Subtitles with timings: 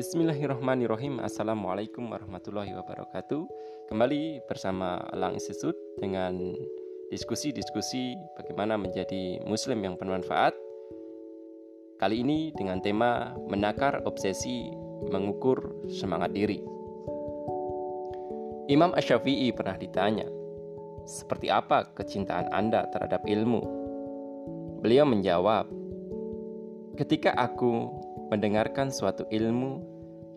[0.00, 1.20] Bismillahirrahmanirrahim.
[1.20, 3.44] Assalamualaikum warahmatullahi wabarakatuh.
[3.92, 6.56] Kembali bersama Alang Institute Dengan
[7.12, 10.56] diskusi-diskusi Bagaimana menjadi muslim yang bermanfaat.
[12.00, 14.72] Kali ini dengan tema Menakar obsesi
[15.12, 16.64] mengukur semangat diri.
[18.72, 20.24] Imam Ash-Syafi'i pernah ditanya
[21.04, 23.60] Seperti apa kecintaan Anda terhadap ilmu?
[24.80, 25.68] Beliau menjawab
[26.96, 29.82] Ketika aku mendengarkan suatu ilmu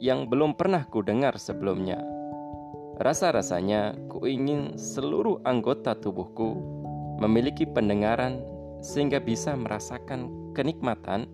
[0.01, 2.01] yang belum pernah ku dengar sebelumnya.
[2.97, 6.57] Rasa-rasanya ku ingin seluruh anggota tubuhku
[7.21, 8.41] memiliki pendengaran
[8.81, 11.29] sehingga bisa merasakan kenikmatan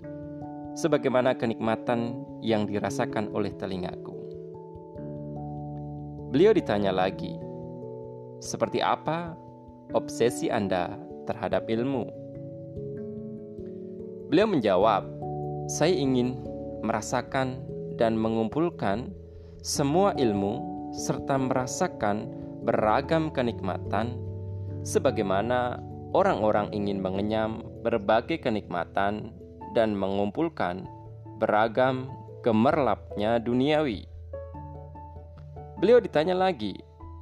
[0.77, 4.15] sebagaimana kenikmatan yang dirasakan oleh telingaku.
[6.29, 7.33] Beliau ditanya lagi,
[8.37, 9.33] "Seperti apa
[9.91, 10.93] obsesi Anda
[11.25, 12.05] terhadap ilmu?"
[14.29, 15.09] Beliau menjawab,
[15.69, 16.33] "Saya ingin
[16.81, 17.61] merasakan
[18.01, 19.13] dan mengumpulkan
[19.61, 20.65] semua ilmu
[20.97, 22.25] serta merasakan
[22.65, 24.17] beragam kenikmatan
[24.81, 25.77] sebagaimana
[26.17, 29.29] orang-orang ingin mengenyam berbagai kenikmatan
[29.77, 30.89] dan mengumpulkan
[31.37, 32.09] beragam
[32.41, 34.09] gemerlapnya duniawi.
[35.77, 36.73] Beliau ditanya lagi,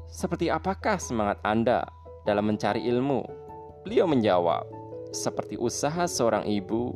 [0.07, 1.83] "Seperti apakah semangat Anda
[2.23, 3.27] dalam mencari ilmu?"
[3.83, 4.63] Beliau menjawab,
[5.11, 6.95] "Seperti usaha seorang ibu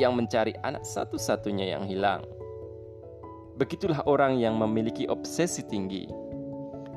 [0.00, 2.24] yang mencari anak satu-satunya yang hilang."
[3.60, 6.08] Begitulah orang yang memiliki obsesi tinggi.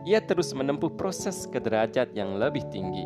[0.06, 3.06] Ia terus menempuh proses ke derajat yang lebih tinggi.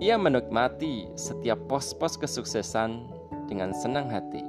[0.00, 3.04] Ia menikmati setiap pos-pos kesuksesan
[3.52, 4.40] dengan senang hati,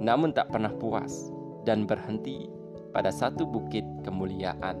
[0.00, 1.28] namun tak pernah puas
[1.68, 2.48] dan berhenti
[2.90, 4.80] pada satu bukit kemuliaan.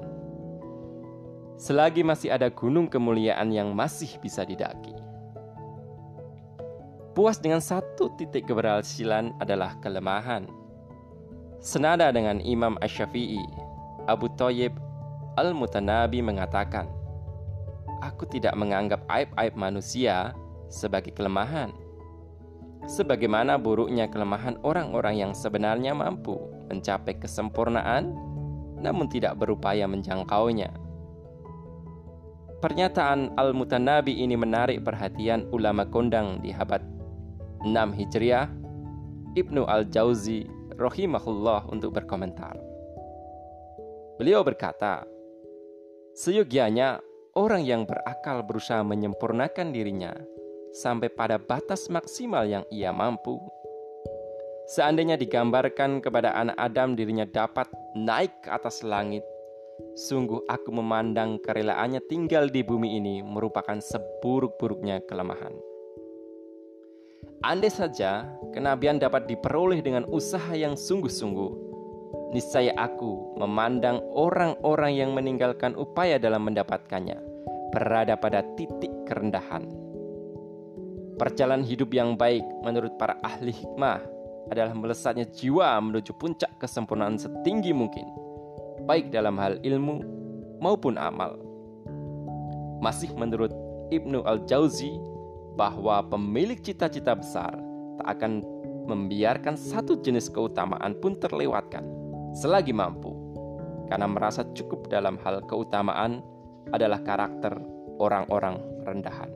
[1.60, 5.01] Selagi masih ada gunung kemuliaan yang masih bisa didaki.
[7.12, 10.48] Puas dengan satu titik keberhasilan adalah kelemahan
[11.62, 13.38] Senada dengan Imam Ash-Syafi'i,
[14.10, 14.74] Abu Thayyib
[15.38, 16.90] Al-Mutanabi mengatakan,
[18.02, 20.34] Aku tidak menganggap aib-aib manusia
[20.66, 21.70] sebagai kelemahan.
[22.90, 26.34] Sebagaimana buruknya kelemahan orang-orang yang sebenarnya mampu
[26.66, 28.10] mencapai kesempurnaan,
[28.82, 30.66] namun tidak berupaya menjangkaunya.
[32.58, 36.82] Pernyataan Al-Mutanabi ini menarik perhatian ulama kondang di abad
[37.62, 38.50] 6 Hijriah,
[39.38, 40.44] Ibnu Al-Jauzi
[40.76, 42.58] rahimahullah untuk berkomentar.
[44.18, 45.06] Beliau berkata,
[46.12, 47.00] Seyogianya
[47.32, 50.12] orang yang berakal berusaha menyempurnakan dirinya
[50.76, 53.40] sampai pada batas maksimal yang ia mampu.
[54.68, 59.24] Seandainya digambarkan kepada anak Adam dirinya dapat naik ke atas langit,
[59.96, 65.71] sungguh aku memandang kerelaannya tinggal di bumi ini merupakan seburuk-buruknya kelemahan.
[67.42, 71.50] Andai saja kenabian dapat diperoleh dengan usaha yang sungguh-sungguh,
[72.30, 77.18] niscaya aku memandang orang-orang yang meninggalkan upaya dalam mendapatkannya
[77.74, 79.66] berada pada titik kerendahan.
[81.18, 83.98] Perjalanan hidup yang baik menurut para ahli hikmah
[84.54, 88.06] adalah melesatnya jiwa menuju puncak kesempurnaan setinggi mungkin,
[88.86, 89.98] baik dalam hal ilmu
[90.62, 91.42] maupun amal.
[92.78, 93.50] Masih menurut
[93.90, 94.94] Ibnu Al-Jauzi,
[95.56, 97.52] bahwa pemilik cita-cita besar
[98.00, 98.42] tak akan
[98.88, 101.86] membiarkan satu jenis keutamaan pun terlewatkan
[102.34, 103.12] selagi mampu,
[103.86, 106.24] karena merasa cukup dalam hal keutamaan
[106.72, 107.52] adalah karakter
[108.00, 109.30] orang-orang rendahan.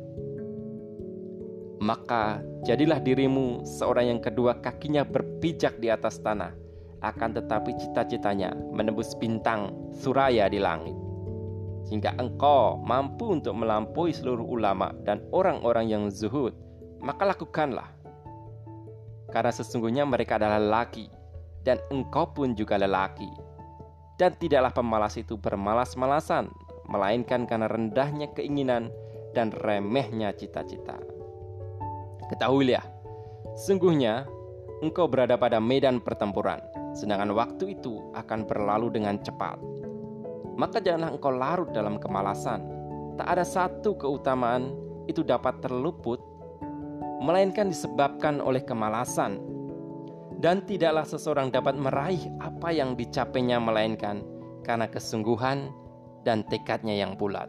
[1.76, 6.56] Maka jadilah dirimu seorang yang kedua kakinya berpijak di atas tanah,
[7.04, 11.05] akan tetapi cita-citanya menembus bintang suraya di langit
[11.86, 16.50] sehingga engkau mampu untuk melampaui seluruh ulama dan orang-orang yang zuhud,
[16.98, 17.94] maka lakukanlah.
[19.30, 21.06] Karena sesungguhnya mereka adalah lelaki,
[21.62, 23.30] dan engkau pun juga lelaki.
[24.18, 26.50] Dan tidaklah pemalas itu bermalas-malasan,
[26.90, 28.90] melainkan karena rendahnya keinginan
[29.30, 30.98] dan remehnya cita-cita.
[32.26, 32.82] Ketahuilah,
[33.54, 34.26] sungguhnya
[34.82, 36.58] engkau berada pada medan pertempuran,
[36.98, 39.60] sedangkan waktu itu akan berlalu dengan cepat
[40.56, 42.64] maka janganlah engkau larut dalam kemalasan.
[43.20, 44.72] Tak ada satu keutamaan
[45.08, 46.20] itu dapat terluput,
[47.20, 49.40] melainkan disebabkan oleh kemalasan.
[50.36, 54.20] Dan tidaklah seseorang dapat meraih apa yang dicapainya, melainkan
[54.68, 55.72] karena kesungguhan
[56.28, 57.48] dan tekadnya yang bulat.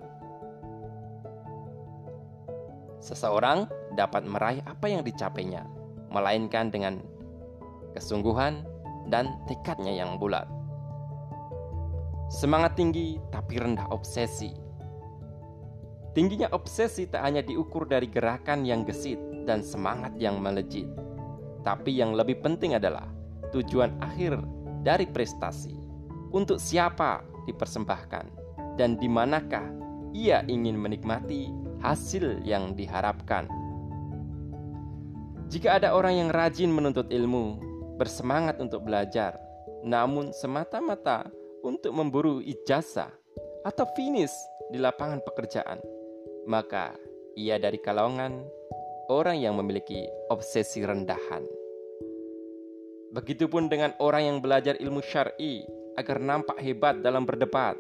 [3.04, 3.68] Seseorang
[4.00, 5.68] dapat meraih apa yang dicapainya,
[6.12, 7.04] melainkan dengan
[7.92, 8.64] kesungguhan
[9.12, 10.48] dan tekadnya yang bulat.
[12.28, 14.52] Semangat tinggi tapi rendah obsesi.
[16.12, 19.16] Tingginya obsesi tak hanya diukur dari gerakan yang gesit
[19.48, 20.92] dan semangat yang melejit,
[21.64, 23.08] tapi yang lebih penting adalah
[23.56, 24.44] tujuan akhir
[24.84, 25.80] dari prestasi.
[26.36, 28.26] Untuk siapa dipersembahkan
[28.76, 29.64] dan di manakah
[30.12, 31.48] ia ingin menikmati
[31.80, 33.48] hasil yang diharapkan.
[35.48, 37.56] Jika ada orang yang rajin menuntut ilmu,
[37.96, 39.40] bersemangat untuk belajar,
[39.88, 41.32] namun semata-mata
[41.66, 43.10] untuk memburu ijazah
[43.66, 44.34] atau finish
[44.70, 45.80] di lapangan pekerjaan,
[46.46, 46.96] maka
[47.38, 48.44] ia dari kalangan
[49.08, 51.44] orang yang memiliki obsesi rendahan.
[53.16, 55.64] Begitupun dengan orang yang belajar ilmu syar'i
[55.96, 57.80] agar nampak hebat dalam berdebat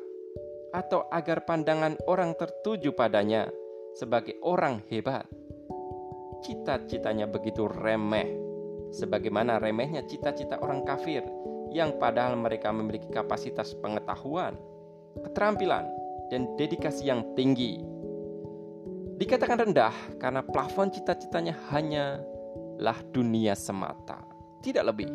[0.71, 3.51] atau agar pandangan orang tertuju padanya
[3.95, 5.27] sebagai orang hebat.
[6.45, 8.29] Cita-citanya begitu remeh,
[8.93, 11.25] sebagaimana remehnya cita-cita orang kafir
[11.71, 14.55] yang padahal mereka memiliki kapasitas pengetahuan,
[15.23, 15.87] keterampilan,
[16.31, 17.79] dan dedikasi yang tinggi.
[19.17, 24.21] Dikatakan rendah karena plafon cita-citanya hanyalah dunia semata
[24.61, 25.09] tidak lebih.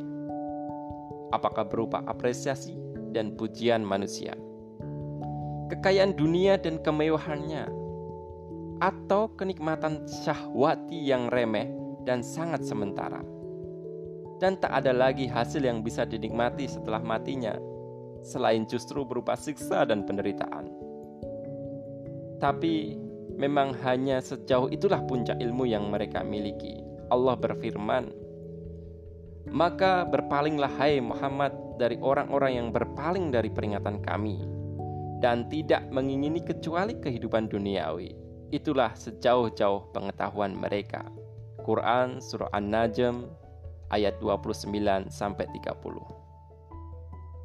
[1.33, 2.77] Apakah berupa apresiasi
[3.13, 4.37] dan pujian manusia,
[5.73, 7.69] kekayaan dunia dan kemewahannya,
[8.83, 11.71] atau kenikmatan syahwati yang remeh
[12.05, 13.23] dan sangat sementara,
[14.43, 17.55] dan tak ada lagi hasil yang bisa dinikmati setelah matinya,
[18.27, 20.67] selain justru berupa siksa dan penderitaan.
[22.43, 22.99] Tapi
[23.39, 26.83] memang hanya sejauh itulah puncak ilmu yang mereka miliki.
[27.15, 28.11] Allah berfirman,
[29.47, 34.43] maka berpalinglah hai Muhammad dari orang-orang yang berpaling dari peringatan kami
[35.23, 38.11] dan tidak mengingini kecuali kehidupan duniawi.
[38.51, 41.07] Itulah sejauh-jauh pengetahuan mereka.
[41.63, 43.42] Quran surah An-Najm
[43.93, 44.73] ayat 29
[45.13, 46.23] sampai 30.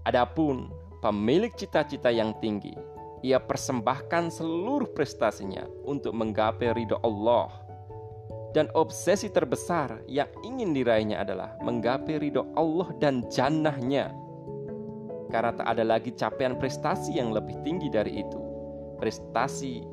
[0.07, 0.71] Adapun
[1.03, 2.73] pemilik cita-cita yang tinggi,
[3.21, 7.51] ia persembahkan seluruh prestasinya untuk menggapai ridho Allah
[8.55, 14.15] dan obsesi terbesar yang ingin diraihnya adalah menggapai ridho Allah dan jannahnya.
[15.27, 18.39] Karena tak ada lagi capaian prestasi yang lebih tinggi dari itu.
[18.97, 19.83] Prestasi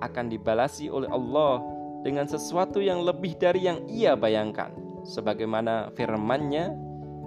[0.00, 1.60] akan dibalasi oleh Allah
[2.00, 4.87] dengan sesuatu yang lebih dari yang ia bayangkan.
[5.08, 6.76] Sebagaimana firman-Nya,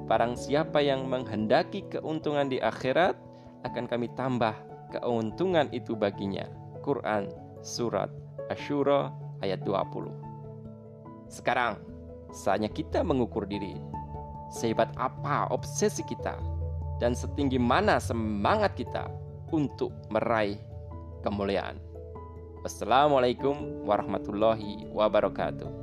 [0.06, 3.18] barang siapa yang menghendaki keuntungan di akhirat,
[3.66, 4.54] akan kami tambah
[4.94, 6.45] keuntungan itu baginya.
[6.86, 7.30] Quran
[7.62, 8.10] Surat
[8.50, 10.31] Ashura ayat 20
[11.31, 11.80] sekarang,
[12.36, 13.80] saatnya kita mengukur diri.
[14.51, 16.36] Sehebat apa obsesi kita
[17.00, 19.07] dan setinggi mana semangat kita
[19.56, 20.60] untuk meraih
[21.24, 21.80] kemuliaan.
[22.68, 25.81] Wassalamualaikum warahmatullahi wabarakatuh.